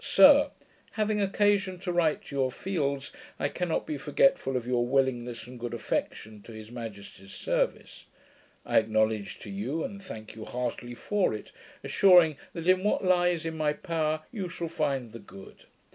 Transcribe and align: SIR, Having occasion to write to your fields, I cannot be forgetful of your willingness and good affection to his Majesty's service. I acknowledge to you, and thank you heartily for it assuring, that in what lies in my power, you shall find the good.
SIR, 0.03 0.49
Having 0.93 1.21
occasion 1.21 1.77
to 1.81 1.91
write 1.91 2.23
to 2.25 2.35
your 2.35 2.49
fields, 2.51 3.11
I 3.37 3.49
cannot 3.49 3.85
be 3.85 3.99
forgetful 3.99 4.57
of 4.57 4.65
your 4.65 4.83
willingness 4.87 5.45
and 5.45 5.59
good 5.59 5.75
affection 5.75 6.41
to 6.41 6.51
his 6.53 6.71
Majesty's 6.71 7.31
service. 7.35 8.07
I 8.65 8.79
acknowledge 8.79 9.37
to 9.41 9.51
you, 9.51 9.83
and 9.83 10.01
thank 10.01 10.33
you 10.35 10.43
heartily 10.45 10.95
for 10.95 11.35
it 11.35 11.51
assuring, 11.83 12.37
that 12.53 12.67
in 12.67 12.83
what 12.83 13.05
lies 13.05 13.45
in 13.45 13.55
my 13.55 13.73
power, 13.73 14.23
you 14.31 14.49
shall 14.49 14.69
find 14.69 15.11
the 15.11 15.19
good. 15.19 15.65